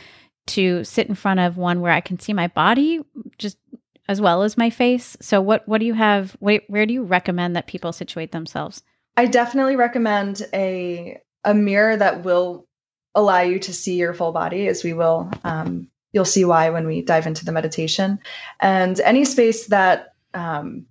to 0.48 0.84
sit 0.84 1.08
in 1.08 1.14
front 1.14 1.40
of 1.40 1.56
one 1.56 1.80
where 1.80 1.92
I 1.92 2.00
can 2.00 2.18
see 2.18 2.32
my 2.32 2.48
body 2.48 3.00
just 3.38 3.58
as 4.08 4.20
well 4.20 4.42
as 4.42 4.56
my 4.56 4.70
face. 4.70 5.16
So 5.20 5.40
what 5.40 5.66
what 5.66 5.78
do 5.78 5.86
you 5.86 5.94
have? 5.94 6.36
Where, 6.38 6.60
where 6.68 6.86
do 6.86 6.94
you 6.94 7.02
recommend 7.02 7.56
that 7.56 7.66
people 7.66 7.92
situate 7.92 8.32
themselves? 8.32 8.82
I 9.16 9.26
definitely 9.26 9.76
recommend 9.76 10.46
a 10.52 11.18
a 11.44 11.54
mirror 11.54 11.96
that 11.96 12.24
will 12.24 12.66
allow 13.14 13.40
you 13.40 13.58
to 13.58 13.72
see 13.72 13.96
your 13.96 14.12
full 14.12 14.32
body, 14.32 14.68
as 14.68 14.84
we 14.84 14.92
will 14.92 15.30
um, 15.42 15.88
you'll 16.16 16.24
see 16.24 16.44
why 16.44 16.70
when 16.70 16.86
we 16.86 17.02
dive 17.02 17.26
into 17.26 17.44
the 17.44 17.52
meditation. 17.52 18.18
And 18.60 18.98
any 19.00 19.24
space 19.26 19.66
that, 19.66 20.14
um, 20.32 20.86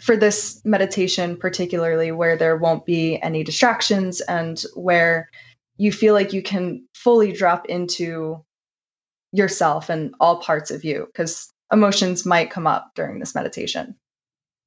for 0.00 0.16
this 0.16 0.60
meditation, 0.64 1.36
particularly 1.36 2.12
where 2.12 2.36
there 2.36 2.56
won't 2.56 2.86
be 2.86 3.20
any 3.22 3.44
distractions 3.44 4.20
and 4.22 4.64
where 4.74 5.28
you 5.76 5.92
feel 5.92 6.14
like 6.14 6.32
you 6.32 6.42
can 6.42 6.86
fully 6.94 7.32
drop 7.32 7.66
into 7.66 8.44
yourself 9.32 9.88
and 9.88 10.14
all 10.20 10.40
parts 10.40 10.70
of 10.70 10.84
you, 10.84 11.06
because 11.06 11.52
emotions 11.72 12.26
might 12.26 12.50
come 12.50 12.66
up 12.66 12.92
during 12.94 13.18
this 13.18 13.34
meditation. 13.34 13.94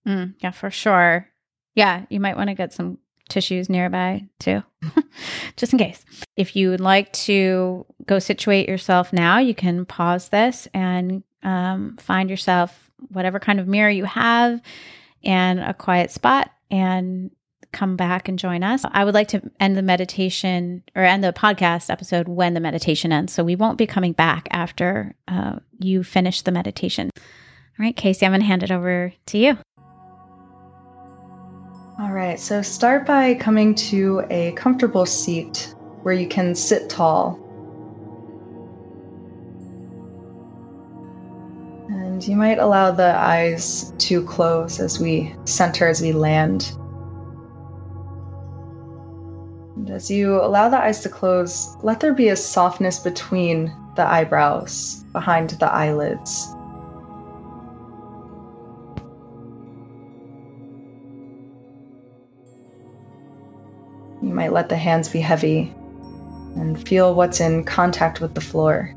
Mm, 0.07 0.35
yeah, 0.39 0.51
for 0.51 0.69
sure. 0.69 1.27
Yeah, 1.75 2.05
you 2.09 2.19
might 2.19 2.37
want 2.37 2.49
to 2.49 2.55
get 2.55 2.73
some 2.73 2.97
tissues 3.29 3.69
nearby 3.69 4.23
too, 4.39 4.63
just 5.57 5.73
in 5.73 5.79
case. 5.79 6.05
If 6.37 6.55
you 6.55 6.69
would 6.69 6.79
like 6.79 7.11
to 7.13 7.85
go 8.05 8.19
situate 8.19 8.69
yourself 8.69 9.11
now, 9.11 9.39
you 9.39 9.55
can 9.55 9.85
pause 9.85 10.29
this 10.29 10.67
and 10.73 11.23
um, 11.43 11.97
find 11.97 12.29
yourself 12.29 12.91
whatever 13.09 13.39
kind 13.39 13.59
of 13.59 13.67
mirror 13.67 13.89
you 13.89 14.05
have 14.05 14.61
and 15.25 15.59
a 15.59 15.73
quiet 15.73 16.11
spot 16.11 16.51
and 16.69 17.31
come 17.71 17.97
back 17.97 18.29
and 18.29 18.39
join 18.39 18.63
us. 18.63 18.83
I 18.89 19.03
would 19.03 19.13
like 19.13 19.27
to 19.29 19.41
end 19.59 19.75
the 19.75 19.81
meditation 19.81 20.83
or 20.95 21.03
end 21.03 21.23
the 21.23 21.33
podcast 21.33 21.89
episode 21.89 22.27
when 22.27 22.53
the 22.53 22.59
meditation 22.61 23.11
ends. 23.11 23.33
So 23.33 23.43
we 23.43 23.55
won't 23.55 23.77
be 23.77 23.85
coming 23.85 24.13
back 24.13 24.47
after 24.51 25.13
uh, 25.27 25.59
you 25.79 26.03
finish 26.03 26.41
the 26.41 26.51
meditation. 26.51 27.09
All 27.17 27.85
right, 27.85 27.95
Kacey, 27.95 28.23
I'm 28.23 28.31
going 28.31 28.39
to 28.39 28.47
hand 28.47 28.63
it 28.63 28.71
over 28.71 29.13
to 29.25 29.37
you. 29.37 29.57
All 31.99 32.11
right, 32.11 32.39
so 32.39 32.61
start 32.61 33.05
by 33.05 33.35
coming 33.35 33.75
to 33.75 34.25
a 34.29 34.53
comfortable 34.53 35.05
seat 35.05 35.73
where 36.03 36.13
you 36.13 36.27
can 36.27 36.55
sit 36.55 36.89
tall. 36.89 37.39
And 42.15 42.25
you 42.25 42.37
might 42.37 42.59
allow 42.59 42.91
the 42.91 43.13
eyes 43.13 43.91
to 43.97 44.23
close 44.23 44.79
as 44.79 45.01
we 45.01 45.35
center, 45.43 45.89
as 45.89 46.01
we 46.01 46.13
land. 46.13 46.71
And 49.75 49.89
as 49.89 50.09
you 50.09 50.41
allow 50.41 50.69
the 50.69 50.79
eyes 50.79 51.01
to 51.01 51.09
close, 51.09 51.75
let 51.83 51.99
there 51.99 52.13
be 52.13 52.29
a 52.29 52.37
softness 52.37 52.99
between 52.99 53.65
the 53.97 54.07
eyebrows, 54.07 55.03
behind 55.11 55.49
the 55.49 55.69
eyelids. 55.69 56.47
You 64.21 64.33
might 64.33 64.53
let 64.53 64.69
the 64.69 64.77
hands 64.77 65.09
be 65.09 65.19
heavy 65.19 65.75
and 66.55 66.81
feel 66.87 67.13
what's 67.13 67.41
in 67.41 67.65
contact 67.65 68.21
with 68.21 68.33
the 68.33 68.39
floor. 68.39 68.95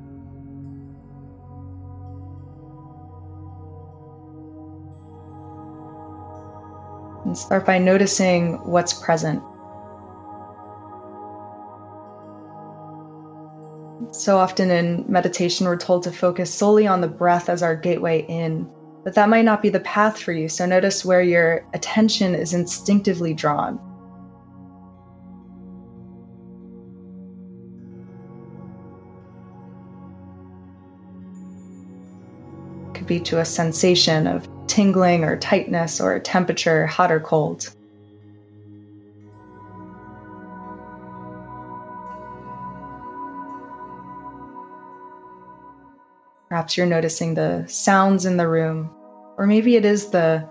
And 7.29 7.37
start 7.37 7.67
by 7.67 7.77
noticing 7.77 8.55
what's 8.65 8.95
present. 8.95 9.43
So 14.15 14.39
often 14.39 14.71
in 14.71 15.05
meditation, 15.07 15.67
we're 15.67 15.77
told 15.77 16.05
to 16.05 16.11
focus 16.11 16.55
solely 16.55 16.87
on 16.87 17.03
the 17.03 17.07
breath 17.07 17.51
as 17.51 17.63
our 17.63 17.77
gateway 17.77 18.25
in, 18.31 18.67
but 19.05 19.15
that 19.15 19.29
might 19.29 19.45
not 19.45 19.61
be 19.61 19.69
the 19.69 19.81
path 19.81 20.19
for 20.19 20.33
you. 20.33 20.49
So 20.49 20.65
notice 20.65 21.05
where 21.05 21.21
your 21.21 21.67
attention 21.75 22.35
is 22.35 22.55
instinctively 22.55 23.35
drawn. 23.35 23.79
Could 32.95 33.07
be 33.07 33.21
to 33.21 33.41
a 33.41 33.45
sensation 33.45 34.27
of 34.27 34.49
tingling 34.69 35.25
or 35.25 35.37
tightness 35.37 36.01
or 36.01 36.19
temperature, 36.21 36.87
hot 36.87 37.11
or 37.11 37.21
cold. 37.21 37.71
Perhaps 46.49 46.77
you're 46.77 46.87
noticing 46.87 47.35
the 47.35 47.67
sounds 47.67 48.25
in 48.25 48.37
the 48.37 48.49
room, 48.49 48.91
or 49.37 49.47
maybe 49.47 49.77
it 49.77 49.85
is 49.85 50.11
the, 50.11 50.49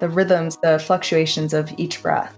the 0.00 0.08
rhythms, 0.08 0.56
the 0.62 0.78
fluctuations 0.78 1.54
of 1.54 1.72
each 1.78 2.02
breath. 2.02 2.36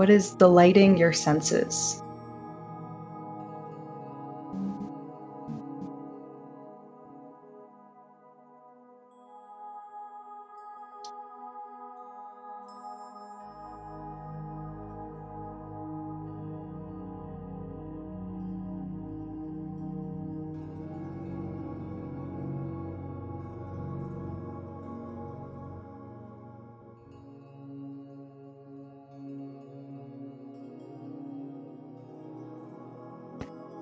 What 0.00 0.08
is 0.08 0.30
delighting 0.30 0.96
your 0.96 1.12
senses? 1.12 2.02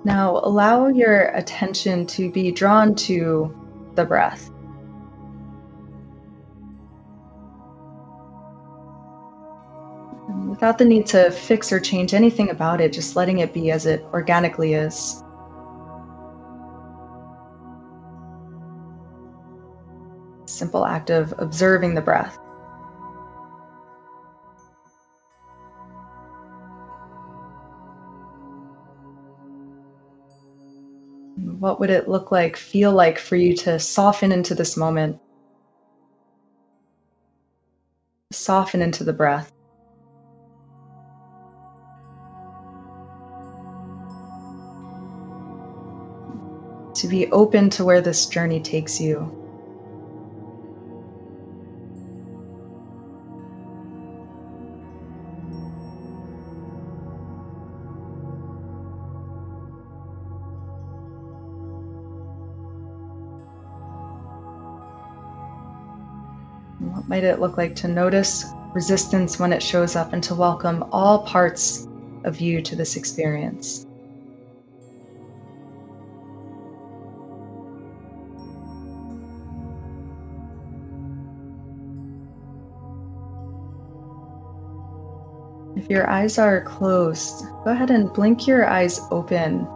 Now 0.09 0.41
allow 0.43 0.87
your 0.87 1.25
attention 1.35 2.07
to 2.07 2.31
be 2.31 2.51
drawn 2.51 2.95
to 2.95 3.55
the 3.93 4.05
breath. 4.05 4.49
Without 10.49 10.79
the 10.79 10.85
need 10.85 11.05
to 11.05 11.29
fix 11.29 11.71
or 11.71 11.79
change 11.79 12.15
anything 12.15 12.49
about 12.49 12.81
it, 12.81 12.91
just 12.91 13.15
letting 13.15 13.37
it 13.37 13.53
be 13.53 13.69
as 13.69 13.85
it 13.85 14.03
organically 14.11 14.73
is. 14.73 15.23
Simple 20.47 20.87
act 20.87 21.11
of 21.11 21.35
observing 21.37 21.93
the 21.93 22.01
breath. 22.01 22.39
What 31.59 31.81
would 31.81 31.89
it 31.89 32.07
look 32.07 32.31
like, 32.31 32.55
feel 32.55 32.93
like 32.93 33.19
for 33.19 33.35
you 33.35 33.53
to 33.57 33.79
soften 33.79 34.31
into 34.31 34.55
this 34.55 34.77
moment? 34.77 35.19
Soften 38.31 38.81
into 38.81 39.03
the 39.03 39.11
breath. 39.11 39.51
To 46.95 47.07
be 47.09 47.29
open 47.31 47.69
to 47.71 47.83
where 47.83 47.99
this 47.99 48.25
journey 48.27 48.61
takes 48.61 49.01
you. 49.01 49.38
Might 67.09 67.23
it 67.23 67.39
look 67.39 67.57
like 67.57 67.75
to 67.75 67.87
notice 67.87 68.45
resistance 68.75 69.39
when 69.39 69.51
it 69.51 69.63
shows 69.63 69.95
up 69.95 70.13
and 70.13 70.23
to 70.23 70.35
welcome 70.35 70.85
all 70.91 71.23
parts 71.23 71.87
of 72.23 72.39
you 72.39 72.61
to 72.61 72.75
this 72.75 72.95
experience? 72.95 73.87
If 85.75 85.89
your 85.89 86.07
eyes 86.07 86.37
are 86.37 86.61
closed, 86.61 87.43
go 87.63 87.71
ahead 87.71 87.89
and 87.89 88.13
blink 88.13 88.45
your 88.45 88.69
eyes 88.69 88.99
open 89.09 89.67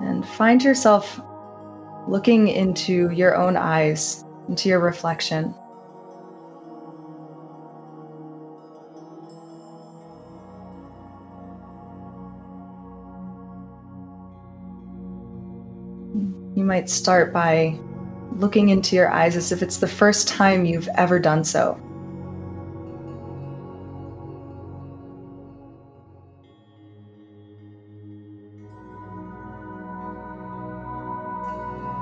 and 0.00 0.26
find 0.26 0.60
yourself 0.60 1.20
looking 2.08 2.48
into 2.48 3.10
your 3.10 3.36
own 3.36 3.56
eyes 3.56 4.23
into 4.48 4.68
your 4.68 4.80
reflection. 4.80 5.54
You 16.54 16.64
might 16.64 16.88
start 16.88 17.32
by 17.32 17.78
looking 18.36 18.68
into 18.68 18.96
your 18.96 19.10
eyes 19.10 19.36
as 19.36 19.52
if 19.52 19.62
it's 19.62 19.78
the 19.78 19.88
first 19.88 20.28
time 20.28 20.64
you've 20.64 20.88
ever 20.96 21.18
done 21.18 21.44
so. 21.44 21.80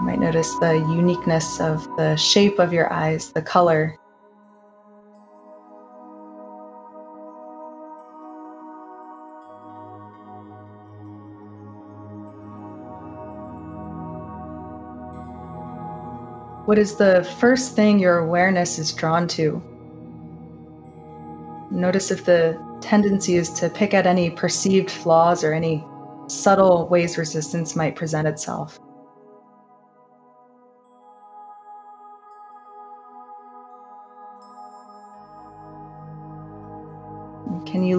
Might 0.02 0.18
notice 0.18 0.54
the 0.58 0.74
uniqueness 0.74 1.60
of 1.60 1.84
the 1.96 2.16
shape 2.16 2.58
of 2.58 2.72
your 2.72 2.92
eyes, 2.92 3.32
the 3.32 3.42
color. 3.42 3.96
What 16.66 16.78
is 16.78 16.96
the 16.96 17.24
first 17.38 17.76
thing 17.76 17.98
your 17.98 18.18
awareness 18.18 18.78
is 18.78 18.92
drawn 18.92 19.28
to? 19.28 19.62
Notice 21.70 22.10
if 22.10 22.24
the 22.24 22.58
tendency 22.80 23.36
is 23.36 23.50
to 23.54 23.68
pick 23.68 23.94
at 23.94 24.06
any 24.06 24.30
perceived 24.30 24.90
flaws 24.90 25.44
or 25.44 25.52
any 25.52 25.84
subtle 26.28 26.88
ways 26.88 27.18
resistance 27.18 27.76
might 27.76 27.96
present 27.96 28.26
itself. 28.26 28.78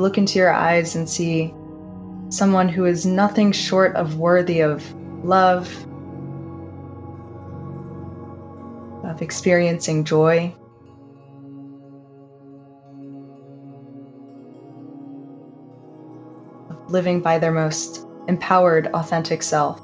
Look 0.03 0.17
into 0.17 0.37
your 0.37 0.51
eyes 0.51 0.97
and 0.97 1.07
see 1.07 1.53
someone 2.27 2.67
who 2.67 2.83
is 2.83 3.05
nothing 3.05 3.53
short 3.53 3.95
of 3.95 4.17
worthy 4.17 4.59
of 4.59 4.83
love, 5.23 5.65
of 9.05 9.21
experiencing 9.21 10.03
joy? 10.03 10.53
of 16.69 16.91
Living 16.91 17.21
by 17.21 17.37
their 17.37 17.53
most 17.53 18.05
empowered, 18.27 18.87
authentic 18.87 19.41
self. 19.41 19.79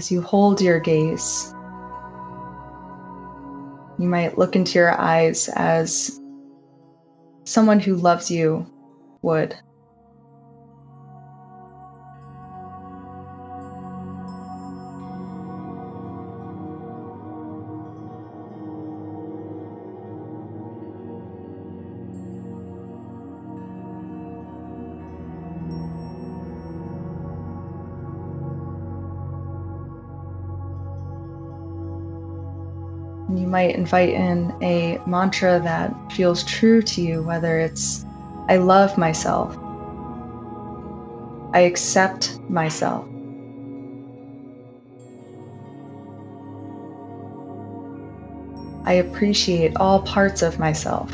As 0.00 0.10
you 0.10 0.22
hold 0.22 0.62
your 0.62 0.80
gaze. 0.80 1.54
You 3.98 4.08
might 4.08 4.38
look 4.38 4.56
into 4.56 4.78
your 4.78 4.98
eyes 4.98 5.50
as 5.54 6.18
someone 7.44 7.80
who 7.80 7.96
loves 7.96 8.30
you 8.30 8.64
would. 9.20 9.54
Might 33.50 33.74
invite 33.74 34.10
in 34.10 34.54
a 34.62 35.00
mantra 35.06 35.60
that 35.60 35.92
feels 36.12 36.44
true 36.44 36.80
to 36.82 37.02
you, 37.02 37.22
whether 37.22 37.58
it's, 37.58 38.04
I 38.48 38.56
love 38.56 38.96
myself, 38.96 39.58
I 41.52 41.60
accept 41.60 42.38
myself. 42.48 43.04
I 48.84 48.94
appreciate 48.94 49.76
all 49.76 50.02
parts 50.02 50.42
of 50.42 50.58
myself. 50.58 51.12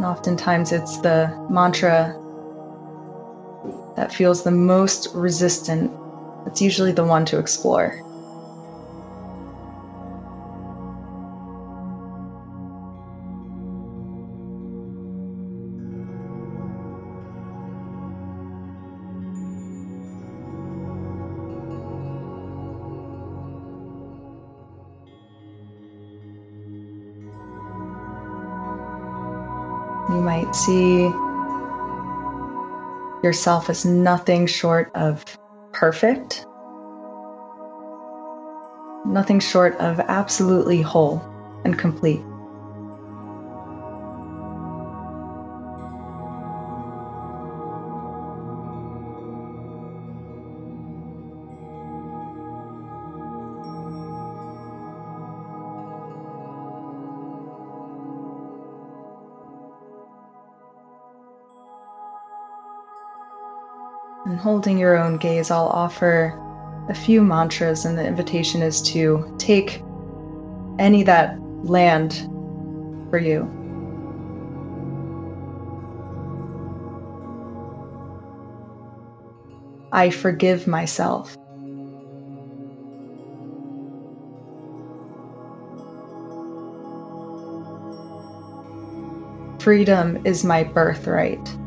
And 0.00 0.06
oftentimes 0.06 0.72
it's 0.72 0.96
the 0.96 1.30
mantra 1.50 2.16
that 3.96 4.10
feels 4.10 4.42
the 4.42 4.50
most 4.50 5.08
resistant 5.14 5.92
It's 6.46 6.62
usually 6.62 6.92
the 6.92 7.04
one 7.04 7.26
to 7.26 7.38
explore. 7.38 8.00
See 30.52 31.02
yourself 33.22 33.70
as 33.70 33.84
nothing 33.84 34.46
short 34.46 34.90
of 34.94 35.24
perfect, 35.72 36.46
nothing 39.06 39.40
short 39.40 39.76
of 39.76 40.00
absolutely 40.00 40.82
whole 40.82 41.22
and 41.64 41.78
complete. 41.78 42.22
Holding 64.40 64.78
your 64.78 64.96
own 64.96 65.18
gaze, 65.18 65.50
I'll 65.50 65.68
offer 65.68 66.36
a 66.88 66.94
few 66.94 67.22
mantras, 67.22 67.84
and 67.84 67.96
the 67.96 68.04
invitation 68.04 68.62
is 68.62 68.82
to 68.82 69.34
take 69.38 69.82
any 70.78 71.02
that 71.04 71.38
land 71.62 72.14
for 73.10 73.18
you. 73.18 73.48
I 79.92 80.10
forgive 80.10 80.66
myself. 80.66 81.36
Freedom 89.60 90.18
is 90.24 90.42
my 90.42 90.64
birthright. 90.64 91.59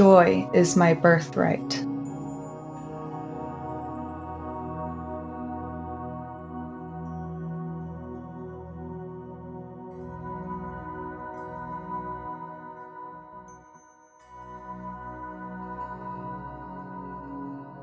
Joy 0.00 0.48
is 0.54 0.76
my 0.76 0.94
birthright. 0.94 1.84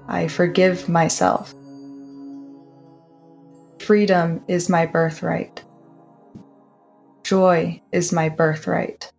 I 0.07 0.27
forgive 0.27 0.89
myself. 0.89 1.53
Freedom 3.77 4.43
is 4.47 4.69
my 4.69 4.87
birthright. 4.87 5.63
Joy 7.21 7.79
is 7.91 8.11
my 8.11 8.29
birthright. 8.29 9.11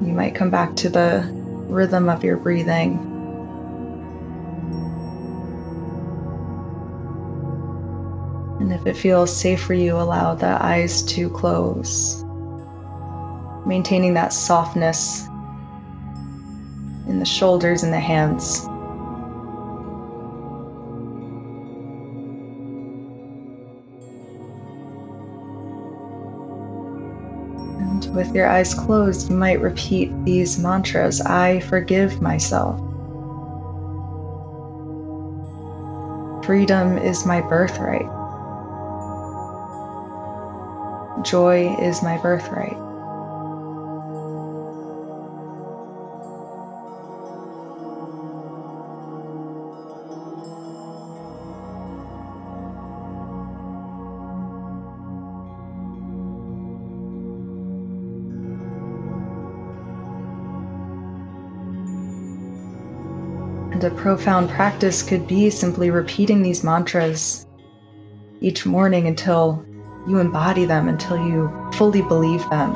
You 0.00 0.14
might 0.14 0.34
come 0.34 0.48
back 0.48 0.76
to 0.76 0.88
the 0.88 1.28
rhythm 1.68 2.08
of 2.08 2.24
your 2.24 2.38
breathing. 2.38 2.98
And 8.60 8.72
if 8.72 8.86
it 8.86 8.96
feels 8.96 9.34
safe 9.34 9.62
for 9.62 9.74
you, 9.74 9.96
allow 9.96 10.34
the 10.34 10.62
eyes 10.64 11.02
to 11.02 11.28
close, 11.28 12.24
maintaining 13.66 14.14
that 14.14 14.32
softness 14.32 15.26
in 17.06 17.18
the 17.18 17.26
shoulders 17.26 17.82
and 17.82 17.92
the 17.92 18.00
hands. 18.00 18.69
With 28.20 28.34
your 28.34 28.46
eyes 28.46 28.74
closed, 28.74 29.30
you 29.30 29.36
might 29.36 29.62
repeat 29.62 30.12
these 30.26 30.58
mantras 30.58 31.22
I 31.22 31.60
forgive 31.60 32.20
myself. 32.20 32.78
Freedom 36.44 36.98
is 36.98 37.24
my 37.24 37.40
birthright. 37.40 38.04
Joy 41.24 41.74
is 41.80 42.02
my 42.02 42.18
birthright. 42.18 42.89
And 63.80 63.90
a 63.90 63.96
profound 63.96 64.50
practice 64.50 65.02
could 65.02 65.26
be 65.26 65.48
simply 65.48 65.90
repeating 65.90 66.42
these 66.42 66.62
mantras 66.62 67.46
each 68.42 68.66
morning 68.66 69.06
until 69.06 69.64
you 70.06 70.18
embody 70.18 70.66
them, 70.66 70.86
until 70.86 71.16
you 71.16 71.50
fully 71.72 72.02
believe 72.02 72.46
them. 72.50 72.74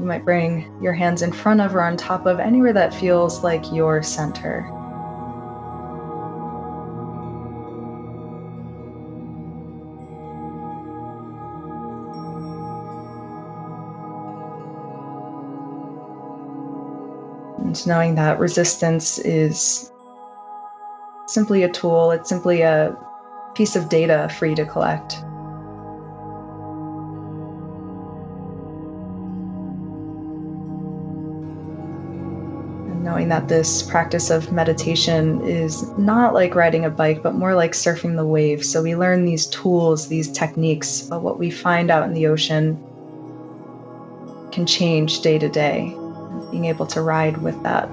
You 0.00 0.06
might 0.06 0.24
bring 0.24 0.82
your 0.82 0.92
hands 0.92 1.22
in 1.22 1.30
front 1.30 1.60
of 1.60 1.76
or 1.76 1.82
on 1.82 1.96
top 1.96 2.26
of 2.26 2.40
anywhere 2.40 2.72
that 2.72 2.92
feels 2.92 3.44
like 3.44 3.72
your 3.72 4.02
center. 4.02 4.68
And 17.68 17.86
knowing 17.86 18.14
that 18.14 18.38
resistance 18.38 19.18
is 19.18 19.92
simply 21.26 21.64
a 21.64 21.68
tool, 21.68 22.12
it's 22.12 22.30
simply 22.30 22.62
a 22.62 22.96
piece 23.54 23.76
of 23.76 23.90
data 23.90 24.34
for 24.38 24.46
you 24.46 24.56
to 24.56 24.64
collect. 24.64 25.16
And 32.88 33.04
knowing 33.04 33.28
that 33.28 33.48
this 33.48 33.82
practice 33.82 34.30
of 34.30 34.50
meditation 34.50 35.42
is 35.42 35.86
not 35.98 36.32
like 36.32 36.54
riding 36.54 36.86
a 36.86 36.90
bike, 36.90 37.22
but 37.22 37.34
more 37.34 37.54
like 37.54 37.72
surfing 37.72 38.16
the 38.16 38.24
waves. 38.24 38.66
So 38.66 38.82
we 38.82 38.96
learn 38.96 39.26
these 39.26 39.44
tools, 39.44 40.08
these 40.08 40.32
techniques, 40.32 41.02
but 41.02 41.20
what 41.20 41.38
we 41.38 41.50
find 41.50 41.90
out 41.90 42.04
in 42.04 42.14
the 42.14 42.28
ocean 42.28 42.82
can 44.52 44.64
change 44.64 45.20
day 45.20 45.38
to 45.38 45.50
day 45.50 45.94
being 46.50 46.64
able 46.66 46.86
to 46.86 47.02
ride 47.02 47.38
with 47.38 47.62
that. 47.62 47.88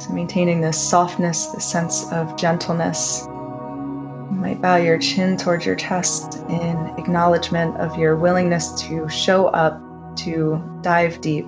So, 0.00 0.12
maintaining 0.12 0.60
this 0.60 0.78
softness, 0.78 1.46
this 1.46 1.64
sense 1.64 2.10
of 2.12 2.36
gentleness. 2.36 3.24
You 3.26 4.36
might 4.36 4.60
bow 4.60 4.76
your 4.76 4.98
chin 4.98 5.36
towards 5.36 5.66
your 5.66 5.74
chest 5.74 6.36
in 6.48 6.94
acknowledgement 6.98 7.76
of 7.78 7.98
your 7.98 8.16
willingness 8.16 8.72
to 8.82 9.08
show 9.08 9.46
up, 9.48 9.80
to 10.18 10.62
dive 10.82 11.20
deep, 11.20 11.46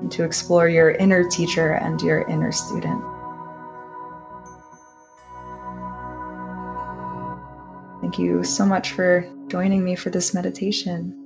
and 0.00 0.10
to 0.12 0.24
explore 0.24 0.68
your 0.68 0.90
inner 0.90 1.28
teacher 1.28 1.72
and 1.72 2.00
your 2.00 2.22
inner 2.28 2.52
student. 2.52 3.02
Thank 8.00 8.18
you 8.18 8.44
so 8.44 8.64
much 8.64 8.92
for 8.92 9.28
joining 9.48 9.84
me 9.84 9.96
for 9.96 10.10
this 10.10 10.32
meditation. 10.32 11.25